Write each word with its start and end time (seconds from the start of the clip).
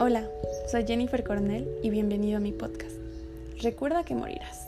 Hola, 0.00 0.28
soy 0.68 0.84
Jennifer 0.84 1.22
Coronel 1.22 1.68
y 1.80 1.88
bienvenido 1.88 2.38
a 2.38 2.40
mi 2.40 2.50
podcast. 2.50 2.96
Recuerda 3.62 4.04
que 4.04 4.16
morirás. 4.16 4.66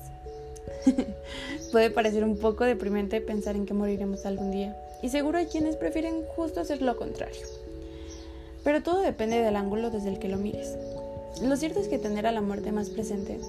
Puede 1.73 1.91
parecer 1.91 2.23
un 2.23 2.39
poco 2.39 2.63
deprimente 2.63 3.21
pensar 3.21 3.57
en 3.57 3.67
que 3.67 3.75
moriremos 3.75 4.25
algún 4.25 4.53
día, 4.53 4.77
y 5.03 5.09
seguro 5.09 5.39
hay 5.39 5.47
quienes 5.47 5.75
prefieren 5.75 6.23
justo 6.37 6.61
hacer 6.61 6.81
lo 6.81 6.97
contrario. 6.97 7.41
Pero 8.63 8.85
todo 8.85 9.01
depende 9.01 9.43
del 9.43 9.57
ángulo 9.57 9.91
desde 9.91 10.11
el 10.11 10.21
que 10.21 10.29
lo 10.29 10.37
mires. 10.37 10.77
Lo 11.43 11.57
cierto 11.57 11.81
es 11.81 11.89
que 11.89 11.99
tener 11.99 12.29
a 12.29 12.33
la 12.33 12.41
muerte 12.41 12.71
más 12.71 12.91
presente 12.91 13.41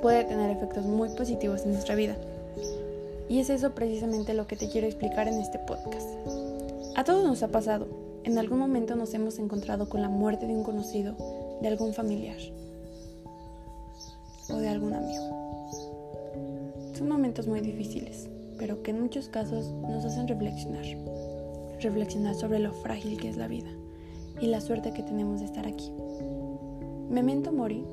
puede 0.00 0.24
tener 0.24 0.50
efectos 0.50 0.86
muy 0.86 1.10
positivos 1.10 1.60
en 1.64 1.72
nuestra 1.72 1.94
vida. 1.94 2.16
Y 3.28 3.40
es 3.40 3.50
eso 3.50 3.72
precisamente 3.72 4.32
lo 4.32 4.46
que 4.46 4.56
te 4.56 4.70
quiero 4.70 4.86
explicar 4.86 5.28
en 5.28 5.40
este 5.40 5.58
podcast. 5.58 6.08
A 6.96 7.04
todos 7.04 7.22
nos 7.24 7.42
ha 7.42 7.48
pasado, 7.48 7.86
en 8.24 8.38
algún 8.38 8.58
momento 8.58 8.94
nos 8.94 9.14
hemos 9.14 9.38
encontrado 9.38 9.88
con 9.88 10.00
la 10.00 10.08
muerte 10.08 10.46
de 10.46 10.54
un 10.54 10.62
conocido, 10.62 11.16
de 11.60 11.68
algún 11.68 11.92
familiar 11.92 12.38
o 14.50 14.56
de 14.56 14.68
algún 14.68 14.94
amigo. 14.94 15.42
Son 16.96 17.08
momentos 17.08 17.46
muy 17.48 17.60
difíciles, 17.60 18.28
pero 18.58 18.82
que 18.82 18.92
en 18.92 19.00
muchos 19.00 19.28
casos 19.28 19.72
nos 19.72 20.04
hacen 20.04 20.28
reflexionar. 20.28 20.84
Reflexionar 21.80 22.34
sobre 22.36 22.60
lo 22.60 22.72
frágil 22.72 23.18
que 23.18 23.28
es 23.28 23.36
la 23.36 23.48
vida 23.48 23.70
y 24.40 24.46
la 24.46 24.60
suerte 24.60 24.92
que 24.92 25.02
tenemos 25.02 25.40
de 25.40 25.46
estar 25.46 25.66
aquí. 25.66 25.90
Memento 27.10 27.52
mori 27.52 27.84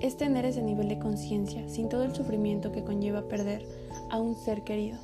es 0.00 0.16
tener 0.16 0.44
ese 0.44 0.62
nivel 0.62 0.88
de 0.88 0.98
conciencia 0.98 1.68
sin 1.68 1.88
todo 1.88 2.02
el 2.02 2.14
sufrimiento 2.14 2.72
que 2.72 2.82
conlleva 2.82 3.28
perder 3.28 3.64
a 4.10 4.20
un 4.20 4.34
ser 4.34 4.62
querido. 4.62 4.98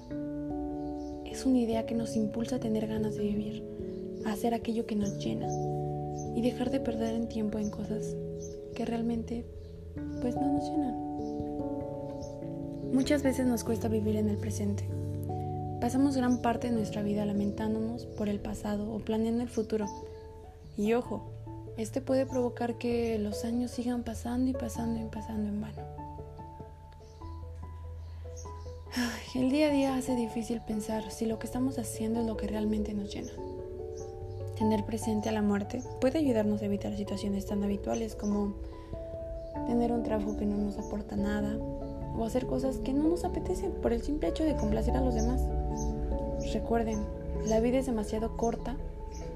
Es 1.24 1.46
una 1.46 1.58
idea 1.58 1.86
que 1.86 1.94
nos 1.94 2.16
impulsa 2.16 2.56
a 2.56 2.60
tener 2.60 2.88
ganas 2.88 3.14
de 3.14 3.22
vivir, 3.22 3.69
hacer 4.24 4.54
aquello 4.54 4.86
que 4.86 4.96
nos 4.96 5.18
llena 5.18 5.48
y 6.34 6.42
dejar 6.42 6.70
de 6.70 6.80
perder 6.80 7.14
el 7.14 7.28
tiempo 7.28 7.58
en 7.58 7.70
cosas 7.70 8.16
que 8.74 8.84
realmente 8.84 9.44
pues 10.20 10.34
no 10.36 10.52
nos 10.52 10.70
llenan. 10.70 11.10
Muchas 12.92 13.22
veces 13.22 13.46
nos 13.46 13.64
cuesta 13.64 13.88
vivir 13.88 14.16
en 14.16 14.28
el 14.28 14.36
presente. 14.36 14.84
Pasamos 15.80 16.16
gran 16.16 16.42
parte 16.42 16.68
de 16.68 16.74
nuestra 16.74 17.02
vida 17.02 17.24
lamentándonos 17.24 18.06
por 18.06 18.28
el 18.28 18.40
pasado 18.40 18.92
o 18.92 18.98
planeando 18.98 19.42
el 19.42 19.48
futuro. 19.48 19.86
Y 20.76 20.92
ojo, 20.94 21.30
este 21.76 22.00
puede 22.00 22.26
provocar 22.26 22.78
que 22.78 23.18
los 23.18 23.44
años 23.44 23.70
sigan 23.70 24.02
pasando 24.02 24.50
y 24.50 24.52
pasando 24.52 25.00
y 25.00 25.04
pasando 25.08 25.48
en 25.48 25.60
vano. 25.60 25.82
El 29.34 29.50
día 29.50 29.68
a 29.68 29.70
día 29.70 29.94
hace 29.94 30.16
difícil 30.16 30.60
pensar 30.60 31.10
si 31.12 31.24
lo 31.24 31.38
que 31.38 31.46
estamos 31.46 31.78
haciendo 31.78 32.20
es 32.20 32.26
lo 32.26 32.36
que 32.36 32.48
realmente 32.48 32.92
nos 32.92 33.14
llena. 33.14 33.30
Tener 34.60 34.84
presente 34.84 35.30
a 35.30 35.32
la 35.32 35.40
muerte 35.40 35.82
puede 36.02 36.18
ayudarnos 36.18 36.60
a 36.60 36.66
evitar 36.66 36.94
situaciones 36.94 37.46
tan 37.46 37.64
habituales 37.64 38.14
como 38.14 38.52
tener 39.66 39.90
un 39.90 40.02
trabajo 40.02 40.36
que 40.36 40.44
no 40.44 40.58
nos 40.58 40.76
aporta 40.76 41.16
nada 41.16 41.56
o 42.14 42.22
hacer 42.26 42.46
cosas 42.46 42.76
que 42.76 42.92
no 42.92 43.04
nos 43.04 43.24
apetecen 43.24 43.72
por 43.80 43.94
el 43.94 44.02
simple 44.02 44.28
hecho 44.28 44.44
de 44.44 44.56
complacer 44.56 44.98
a 44.98 45.00
los 45.00 45.14
demás. 45.14 45.40
Recuerden, 46.52 46.98
la 47.46 47.58
vida 47.60 47.78
es 47.78 47.86
demasiado 47.86 48.36
corta 48.36 48.76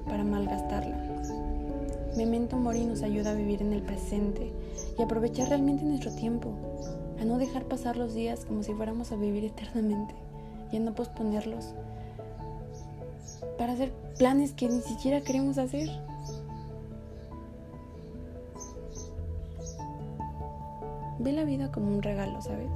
para 0.07 0.23
malgastarla. 0.23 0.95
Memento 2.15 2.57
Mori 2.57 2.85
nos 2.85 3.01
ayuda 3.01 3.31
a 3.31 3.35
vivir 3.35 3.63
en 3.63 3.73
el 3.73 3.81
presente 3.81 4.53
y 4.95 5.01
aprovechar 5.01 5.49
realmente 5.49 5.85
nuestro 5.85 6.11
tiempo, 6.11 6.51
a 7.19 7.25
no 7.25 7.39
dejar 7.39 7.63
pasar 7.63 7.97
los 7.97 8.13
días 8.13 8.45
como 8.45 8.61
si 8.61 8.73
fuéramos 8.73 9.11
a 9.11 9.15
vivir 9.15 9.43
eternamente 9.43 10.13
y 10.71 10.77
a 10.77 10.81
no 10.81 10.93
posponerlos 10.93 11.73
para 13.57 13.73
hacer 13.73 13.91
planes 14.17 14.53
que 14.53 14.67
ni 14.67 14.81
siquiera 14.81 15.21
queremos 15.21 15.57
hacer. 15.57 15.89
Ve 21.19 21.31
la 21.31 21.43
vida 21.43 21.71
como 21.71 21.87
un 21.87 22.01
regalo, 22.03 22.41
¿sabes? 22.41 22.69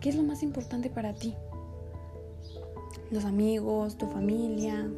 ¿Qué 0.00 0.08
es 0.08 0.14
lo 0.14 0.22
más 0.22 0.42
importante 0.42 0.88
para 0.88 1.12
ti? 1.12 1.34
Los 3.10 3.24
amigos, 3.24 3.96
tu 3.98 4.06
familia, 4.06 4.88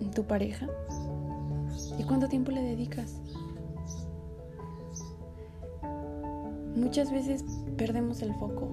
tu 0.14 0.24
pareja. 0.24 0.66
¿Y 1.98 2.04
cuánto 2.04 2.28
tiempo 2.28 2.50
le 2.50 2.62
dedicas? 2.62 3.14
Muchas 6.74 7.10
veces 7.10 7.42
perdemos 7.78 8.20
el 8.20 8.34
foco 8.34 8.68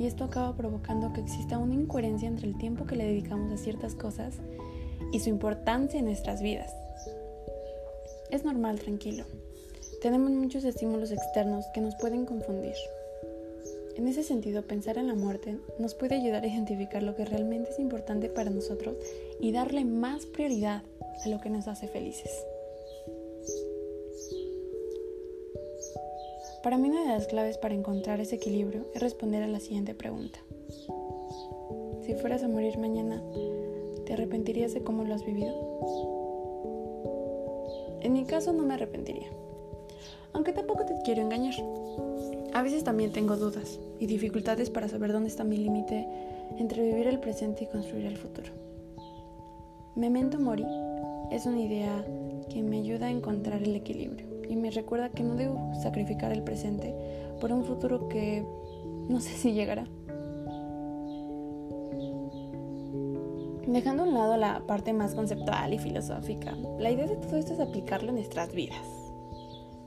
y 0.00 0.06
esto 0.06 0.24
acaba 0.24 0.56
provocando 0.56 1.12
que 1.12 1.20
exista 1.20 1.58
una 1.58 1.74
incoherencia 1.74 2.26
entre 2.26 2.48
el 2.48 2.56
tiempo 2.56 2.86
que 2.86 2.96
le 2.96 3.04
dedicamos 3.04 3.52
a 3.52 3.62
ciertas 3.62 3.94
cosas 3.94 4.34
y 5.12 5.20
su 5.20 5.28
importancia 5.28 6.00
en 6.00 6.06
nuestras 6.06 6.40
vidas. 6.40 6.72
Es 8.30 8.42
normal, 8.42 8.80
tranquilo. 8.80 9.24
Tenemos 10.00 10.30
muchos 10.30 10.64
estímulos 10.64 11.10
externos 11.10 11.66
que 11.74 11.82
nos 11.82 11.94
pueden 11.96 12.24
confundir. 12.24 12.72
En 13.96 14.08
ese 14.08 14.22
sentido, 14.22 14.62
pensar 14.62 14.96
en 14.96 15.06
la 15.06 15.14
muerte 15.14 15.58
nos 15.78 15.94
puede 15.94 16.14
ayudar 16.14 16.44
a 16.44 16.46
identificar 16.46 17.02
lo 17.02 17.14
que 17.14 17.26
realmente 17.26 17.68
es 17.68 17.78
importante 17.78 18.30
para 18.30 18.48
nosotros 18.48 18.96
y 19.38 19.52
darle 19.52 19.84
más 19.84 20.24
prioridad 20.24 20.82
a 21.26 21.28
lo 21.28 21.42
que 21.42 21.50
nos 21.50 21.68
hace 21.68 21.88
felices. 21.88 22.30
Para 26.62 26.76
mí 26.76 26.90
una 26.90 27.00
de 27.00 27.08
las 27.08 27.26
claves 27.26 27.56
para 27.56 27.74
encontrar 27.74 28.20
ese 28.20 28.36
equilibrio 28.36 28.84
es 28.94 29.00
responder 29.00 29.42
a 29.42 29.48
la 29.48 29.60
siguiente 29.60 29.94
pregunta. 29.94 30.40
Si 32.02 32.12
fueras 32.14 32.42
a 32.42 32.48
morir 32.48 32.76
mañana, 32.76 33.22
¿te 34.04 34.12
arrepentirías 34.12 34.74
de 34.74 34.82
cómo 34.82 35.04
lo 35.04 35.14
has 35.14 35.24
vivido? 35.24 35.54
En 38.02 38.12
mi 38.12 38.24
caso 38.24 38.52
no 38.52 38.62
me 38.64 38.74
arrepentiría, 38.74 39.28
aunque 40.34 40.52
tampoco 40.52 40.84
te 40.84 41.00
quiero 41.02 41.22
engañar. 41.22 41.54
A 42.52 42.62
veces 42.62 42.84
también 42.84 43.12
tengo 43.12 43.38
dudas 43.38 43.80
y 43.98 44.06
dificultades 44.06 44.68
para 44.68 44.88
saber 44.88 45.12
dónde 45.12 45.30
está 45.30 45.44
mi 45.44 45.56
límite 45.56 46.06
entre 46.58 46.82
vivir 46.82 47.06
el 47.06 47.20
presente 47.20 47.64
y 47.64 47.68
construir 47.68 48.04
el 48.04 48.18
futuro. 48.18 48.52
Memento 49.96 50.38
Mori 50.38 50.66
es 51.30 51.46
una 51.46 51.60
idea 51.60 52.04
que 52.50 52.62
me 52.62 52.80
ayuda 52.80 53.06
a 53.06 53.10
encontrar 53.10 53.62
el 53.62 53.74
equilibrio 53.76 54.29
y 54.50 54.56
me 54.56 54.72
recuerda 54.72 55.10
que 55.10 55.22
no 55.22 55.36
debo 55.36 55.72
sacrificar 55.80 56.32
el 56.32 56.42
presente 56.42 56.92
por 57.40 57.52
un 57.52 57.64
futuro 57.64 58.08
que 58.08 58.44
no 59.08 59.20
sé 59.20 59.30
si 59.30 59.52
llegará. 59.52 59.86
Dejando 63.66 64.02
a 64.02 64.06
un 64.06 64.14
lado 64.14 64.36
la 64.36 64.66
parte 64.66 64.92
más 64.92 65.14
conceptual 65.14 65.72
y 65.72 65.78
filosófica, 65.78 66.56
la 66.80 66.90
idea 66.90 67.06
de 67.06 67.14
todo 67.14 67.36
esto 67.36 67.52
es 67.52 67.60
aplicarlo 67.60 68.08
en 68.08 68.16
nuestras 68.16 68.52
vidas. 68.52 68.84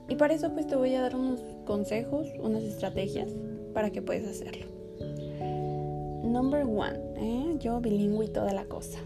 Y 0.08 0.16
para 0.16 0.32
eso 0.32 0.50
pues 0.52 0.66
te 0.66 0.76
voy 0.76 0.94
a 0.94 1.02
dar 1.02 1.14
unos 1.14 1.40
consejos, 1.66 2.26
unas 2.42 2.62
estrategias 2.62 3.28
para 3.74 3.90
que 3.90 4.00
puedas 4.00 4.26
hacerlo. 4.26 4.66
Number 6.24 6.64
one, 6.64 6.98
¿eh? 7.16 7.56
yo 7.60 7.80
bilingüe 7.80 8.24
y 8.24 8.28
toda 8.28 8.54
la 8.54 8.64
cosa. 8.64 8.98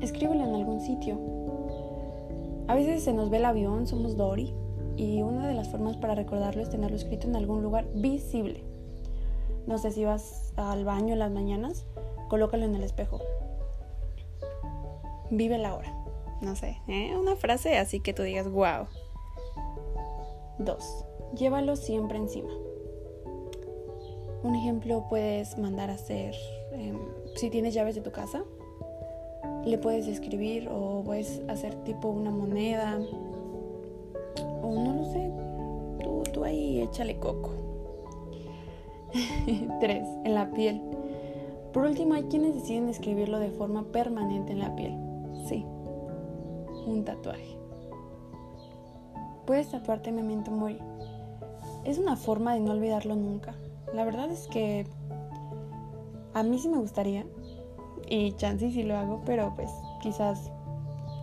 Escríbelo 0.00 0.44
en 0.44 0.54
algún 0.54 0.80
sitio, 0.80 1.18
a 2.66 2.74
veces 2.74 3.02
se 3.02 3.12
nos 3.12 3.30
ve 3.30 3.38
el 3.38 3.44
avión, 3.44 3.86
somos 3.86 4.16
Dory, 4.16 4.54
y 4.96 5.22
una 5.22 5.48
de 5.48 5.54
las 5.54 5.68
formas 5.68 5.96
para 5.96 6.14
recordarlo 6.14 6.62
es 6.62 6.70
tenerlo 6.70 6.96
escrito 6.96 7.26
en 7.26 7.36
algún 7.36 7.62
lugar 7.62 7.86
visible. 7.94 8.62
No 9.66 9.78
sé 9.78 9.90
si 9.90 10.04
vas 10.04 10.52
al 10.56 10.84
baño 10.84 11.14
en 11.14 11.18
las 11.18 11.30
mañanas, 11.30 11.86
colócalo 12.28 12.64
en 12.64 12.74
el 12.74 12.84
espejo. 12.84 13.20
Vive 15.30 15.58
la 15.58 15.74
hora. 15.74 15.92
No 16.40 16.56
sé, 16.56 16.78
¿eh? 16.88 17.16
una 17.16 17.36
frase 17.36 17.78
así 17.78 18.00
que 18.00 18.12
tú 18.12 18.22
digas, 18.22 18.48
wow. 18.50 18.86
Dos, 20.58 21.04
llévalo 21.34 21.76
siempre 21.76 22.18
encima. 22.18 22.52
Un 24.42 24.54
ejemplo 24.54 25.06
puedes 25.08 25.56
mandar 25.58 25.90
a 25.90 25.94
hacer, 25.94 26.34
em, 26.72 26.98
si 27.34 27.48
tienes 27.48 27.72
llaves 27.72 27.94
de 27.94 28.02
tu 28.02 28.12
casa, 28.12 28.44
le 29.64 29.78
puedes 29.78 30.06
escribir 30.06 30.68
o 30.70 31.02
puedes 31.04 31.42
hacer 31.48 31.74
tipo 31.84 32.08
una 32.08 32.30
moneda 32.30 33.00
o 34.62 34.72
no 34.72 34.94
lo 34.94 35.04
sé, 35.04 35.30
tú, 36.02 36.22
tú 36.32 36.44
ahí 36.44 36.80
échale 36.80 37.18
coco. 37.18 37.50
Tres, 39.80 40.06
En 40.24 40.34
la 40.34 40.50
piel. 40.50 40.80
Por 41.72 41.84
último, 41.84 42.14
hay 42.14 42.24
quienes 42.24 42.54
deciden 42.54 42.88
escribirlo 42.88 43.38
de 43.38 43.50
forma 43.50 43.84
permanente 43.84 44.52
en 44.52 44.60
la 44.60 44.74
piel. 44.76 44.94
Sí, 45.48 45.64
un 46.86 47.04
tatuaje. 47.04 47.56
Puedes 49.44 49.70
tatuarte 49.70 50.12
Memento 50.12 50.50
Mori. 50.50 50.78
Es 51.84 51.98
una 51.98 52.16
forma 52.16 52.54
de 52.54 52.60
no 52.60 52.72
olvidarlo 52.72 53.14
nunca. 53.14 53.54
La 53.92 54.04
verdad 54.04 54.30
es 54.30 54.46
que 54.48 54.86
a 56.32 56.42
mí 56.42 56.58
sí 56.58 56.68
me 56.68 56.78
gustaría, 56.78 57.26
y 58.08 58.32
chance 58.32 58.70
sí 58.70 58.82
lo 58.82 58.96
hago, 58.96 59.22
pero 59.24 59.52
pues 59.54 59.70
quizás 60.00 60.50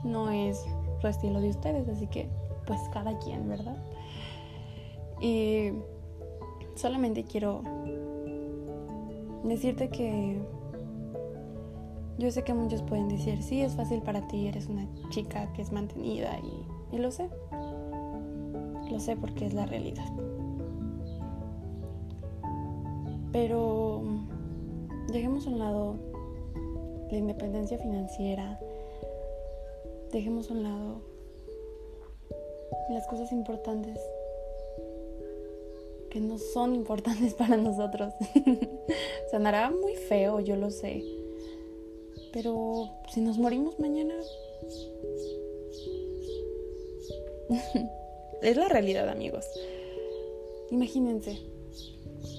no 0.03 0.29
es 0.29 0.65
su 0.99 1.07
estilo 1.07 1.41
de 1.41 1.49
ustedes, 1.49 1.87
así 1.89 2.07
que 2.07 2.29
pues 2.65 2.79
cada 2.93 3.17
quien, 3.19 3.47
¿verdad? 3.47 3.77
Y 5.19 5.71
solamente 6.75 7.23
quiero 7.23 7.61
decirte 9.43 9.89
que 9.89 10.41
Yo 12.17 12.29
sé 12.29 12.43
que 12.43 12.53
muchos 12.53 12.83
pueden 12.83 13.07
decir, 13.07 13.41
sí, 13.41 13.61
es 13.61 13.75
fácil 13.75 14.01
para 14.03 14.27
ti, 14.27 14.47
eres 14.47 14.67
una 14.67 14.87
chica 15.09 15.51
que 15.53 15.63
es 15.63 15.71
mantenida 15.71 16.37
y, 16.91 16.97
lo 16.99 17.09
sé. 17.09 17.29
Lo 18.91 18.99
sé 18.99 19.15
porque 19.15 19.47
es 19.47 19.53
la 19.55 19.65
realidad. 19.65 20.05
Pero 23.31 24.03
dejemos 25.11 25.47
a 25.47 25.49
un 25.49 25.57
lado 25.57 26.10
la 27.11 27.17
independencia 27.17 27.77
financiera, 27.77 28.59
dejemos 30.11 30.49
a 30.49 30.53
un 30.53 30.63
lado 30.63 31.01
las 32.89 33.05
cosas 33.07 33.31
importantes 33.31 33.99
que 36.09 36.19
no 36.19 36.37
son 36.37 36.75
importantes 36.81 37.33
para 37.33 37.57
nosotros. 37.57 38.13
Sonará 39.31 39.71
muy 39.71 39.95
feo, 39.95 40.39
yo 40.39 40.55
lo 40.55 40.71
sé. 40.71 41.03
Pero 42.33 42.89
si 43.13 43.21
nos 43.21 43.37
morimos 43.37 43.79
mañana... 43.79 44.15
es 48.41 48.57
la 48.57 48.69
realidad, 48.69 49.09
amigos. 49.09 49.45
Imagínense, 50.69 51.39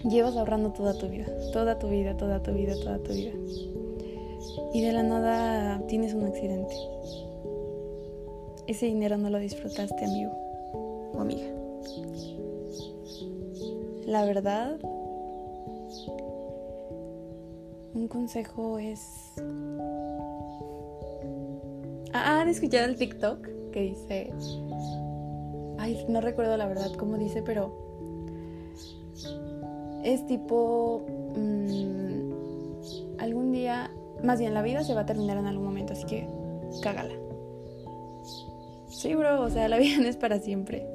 llevas 0.08 0.36
ahorrando 0.36 0.72
toda 0.72 0.96
tu 0.96 1.08
vida, 1.08 1.26
toda 1.52 1.78
tu 1.78 1.88
vida, 1.88 2.16
toda 2.16 2.42
tu 2.42 2.52
vida, 2.52 2.74
toda 2.80 2.98
tu 2.98 3.12
vida. 3.12 3.32
Y 4.72 4.82
de 4.82 4.92
la 4.92 5.02
nada 5.02 5.86
tienes 5.86 6.14
un 6.14 6.24
accidente. 6.24 6.74
Ese 8.66 8.86
dinero 8.86 9.18
no 9.18 9.30
lo 9.30 9.38
disfrutaste, 9.38 10.04
amigo 10.04 10.32
o 11.14 11.20
amiga. 11.20 11.46
La 14.06 14.24
verdad, 14.24 14.78
un 17.94 18.08
consejo 18.08 18.78
es... 18.78 19.32
Ah, 22.12 22.40
¿han 22.40 22.48
escuchado 22.48 22.86
el 22.86 22.96
TikTok 22.96 23.48
que 23.70 23.80
dice... 23.80 24.32
Ay, 25.78 26.04
no 26.08 26.20
recuerdo 26.20 26.56
la 26.56 26.66
verdad 26.66 26.92
cómo 26.92 27.18
dice, 27.18 27.42
pero 27.42 27.72
es 30.04 30.24
tipo... 30.26 31.04
Mm, 31.36 32.32
algún 33.18 33.52
día, 33.52 33.90
más 34.22 34.38
bien 34.38 34.54
la 34.54 34.62
vida 34.62 34.84
se 34.84 34.94
va 34.94 35.02
a 35.02 35.06
terminar 35.06 35.36
en 35.36 35.46
algún 35.46 35.64
momento, 35.64 35.92
así 35.92 36.04
que 36.04 36.28
cágala. 36.82 37.14
Sí, 38.88 39.14
bro, 39.14 39.42
o 39.42 39.50
sea, 39.50 39.68
la 39.68 39.78
vida 39.78 39.96
no 40.00 40.08
es 40.08 40.16
para 40.16 40.38
siempre. 40.38 40.86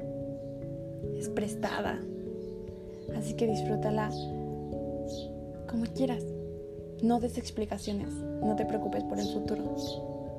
Es 1.18 1.28
prestada. 1.28 2.00
Así 3.16 3.34
que 3.34 3.46
disfrútala 3.46 4.10
como 5.68 5.84
quieras. 5.94 6.24
No 7.02 7.20
des 7.20 7.38
explicaciones. 7.38 8.12
No 8.12 8.56
te 8.56 8.64
preocupes 8.64 9.04
por 9.04 9.18
el 9.18 9.26
futuro. 9.26 9.76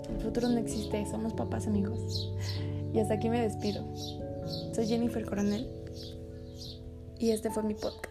El 0.09 0.21
futuro 0.21 0.49
no 0.49 0.57
existe. 0.57 1.05
Somos 1.05 1.33
papás, 1.33 1.67
amigos. 1.67 2.33
Y 2.93 2.99
hasta 2.99 3.15
aquí 3.15 3.29
me 3.29 3.41
despido. 3.41 3.83
Soy 4.73 4.87
Jennifer 4.87 5.25
Coronel. 5.25 5.69
Y 7.19 7.31
este 7.31 7.49
fue 7.49 7.63
mi 7.63 7.75
podcast. 7.75 8.08